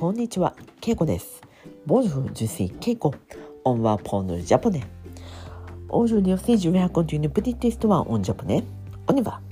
[0.00, 1.42] こんにちは、ケイコです。
[1.84, 3.14] Bonjour, je suis Keiko.
[3.64, 4.82] On apprend le japonais.
[5.90, 8.64] Aujourd'hui aussi je vais raconter une petite histoire en japonais.
[9.08, 9.42] On y va.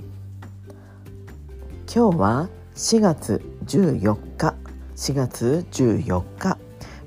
[1.85, 4.55] 今日は4月14日、
[4.95, 6.57] 4月14日、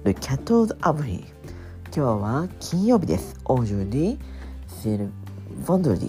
[0.04, 1.24] le quatorze avril.
[1.86, 3.40] 今日は金曜日です。
[3.46, 4.20] Aujourd'hui
[4.68, 5.10] c'est le
[5.66, 6.08] vendredi.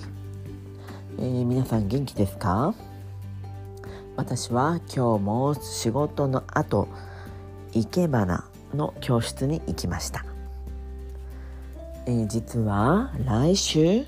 [1.18, 2.76] えー、皆さん元気ですか？
[4.18, 6.88] 私は今日も仕事の後
[7.74, 10.26] 生け花の教室に行きました、
[12.06, 14.06] えー実は来週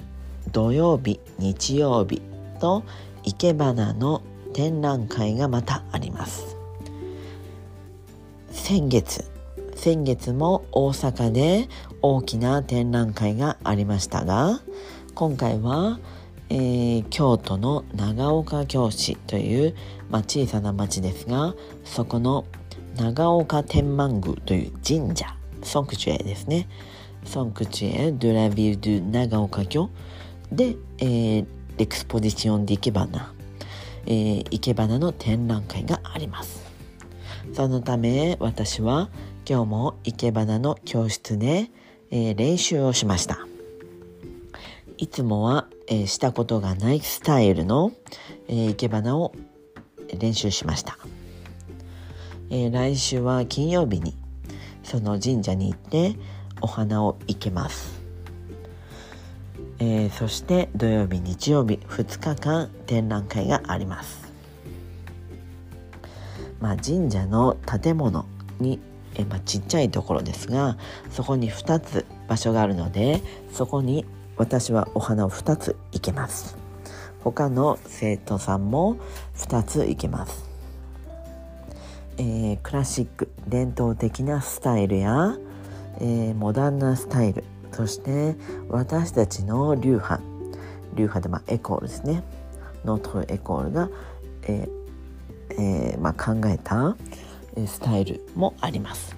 [0.52, 2.22] 土曜日日曜日
[2.60, 2.84] と
[3.24, 4.22] 生け花の
[4.54, 6.55] 展覧会がまたあります。
[8.52, 9.26] 先月
[9.76, 11.68] 先月も大阪で
[12.02, 14.62] 大きな展覧会がありましたが
[15.13, 16.00] 今回は
[16.50, 19.76] えー京都の長岡京市という、
[20.10, 22.46] まあ、小さな町ですがそこの
[22.96, 26.68] 長岡天満宮という神社ソンクチュエですね。
[27.26, 29.90] ソンクチュエ・ドゥ・ラ・ビル・ドゥ・長岡京
[30.51, 31.46] で、えー、
[31.77, 33.34] レクスポジション・ディ・イケバナ、
[34.05, 36.63] えー、生け花の展覧会があります。
[37.54, 39.10] そのため私は
[39.48, 41.70] 今日も生け花の教室で、
[42.12, 43.40] えー練習をしました。
[44.98, 47.91] いつもは、えーしたことがないスタイルの、
[48.48, 49.34] えー、生け花を
[50.18, 50.98] 練習しました、
[52.49, 54.15] えー来週は金曜日に
[54.84, 56.15] その神社に行って
[56.62, 58.01] お花を生けます、
[59.79, 64.31] えーそして土曜日日曜日2日間展覧会があります。
[66.59, 68.25] まあ神社の建物
[68.59, 68.79] に
[69.18, 70.78] えーまあ、ちっちゃいところですが
[71.09, 73.22] そこに2つ場所があるので
[73.53, 76.57] そこに私はお花を2つ生けます。
[77.23, 78.97] 他の生徒さんも
[79.35, 80.47] 2つ生けます、
[82.18, 85.38] えークラシック伝統的なスタイルや、
[86.00, 88.35] えーモダンなスタイルそして
[88.69, 90.22] 私たちの流派。
[90.95, 92.23] 流派でまあエコールですね。
[92.85, 93.89] ノートエコールが、
[94.44, 96.95] えーえーまあ、考えた
[97.67, 99.16] スタイルもあります。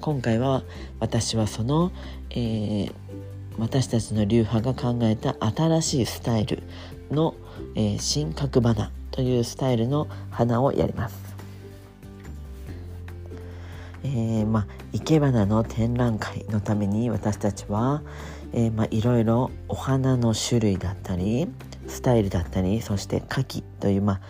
[0.00, 0.62] 今回は
[0.98, 1.92] 私はその、
[2.30, 2.92] えー
[3.58, 6.62] 私たちの流派が考えた新しいスタイル
[7.10, 7.34] の、
[7.74, 11.29] えー新角花というスタイルの花をやります。
[14.04, 18.02] えーまあ生け花の展覧会のために私たちは、
[18.52, 21.48] えーまあ、いろいろお花の種類だったり
[21.86, 24.20] スタイルだったりそして花器という、まあ、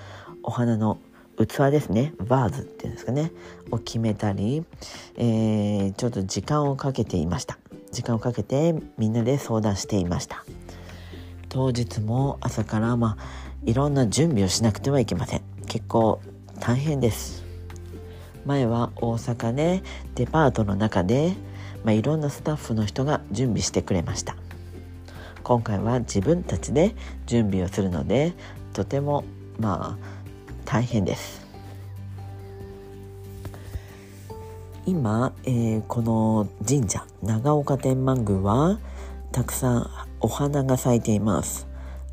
[0.42, 0.98] お花の
[1.38, 2.12] 器ですね。
[2.18, 3.32] バーズっていうんですかね。
[3.70, 4.64] を決めたり、
[5.16, 7.58] えーちょっと時間をかけていました。
[7.92, 10.44] 時間をかけてみんなで相談していました。
[11.48, 13.24] 当日も朝からまあ
[13.64, 15.42] いろんな準備をしなくてはいけません。
[15.66, 16.20] 結構
[16.60, 17.49] 大変です。
[18.46, 19.82] 前は大阪で
[20.14, 21.34] デパートの中で、
[21.84, 24.36] まあ、いろんなスタッフの人が準備してくれました。
[25.42, 26.94] 今回は自分たちで
[27.26, 28.34] 準備をするので
[28.72, 29.24] とても
[29.58, 30.20] まあ
[30.64, 31.46] 大変です。
[34.86, 38.78] 今、えーこの神社長岡天満宮は
[39.32, 39.90] たくさん
[40.20, 41.66] お花が咲いています。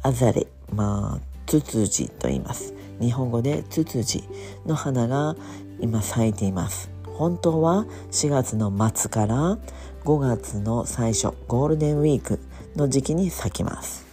[0.04, 2.74] アザレまあツツジと言います。
[3.00, 4.24] 日本語でツツジ
[4.66, 5.36] の花が
[5.80, 6.90] 今咲いています。
[7.06, 9.58] 本当は4月の末から
[10.04, 12.40] 5月の最初ゴールデンウィーク
[12.76, 14.06] の時期に咲きます。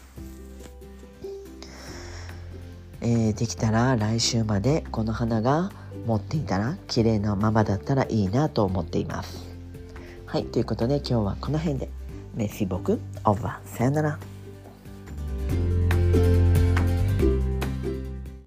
[3.01, 5.71] えーできたら来週までこの花が
[6.07, 9.45] 持っていたら綺麗なままだったらいいなと思っています。
[10.27, 11.89] はいということで今日はこの辺で。
[12.35, 13.77] メッシ僕オーバー。
[13.77, 14.34] さよなら。